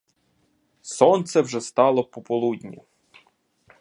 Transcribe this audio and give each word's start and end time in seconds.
Сонце 0.81 1.41
вже 1.41 1.61
стало 1.61 2.03
пополудні. 2.03 2.81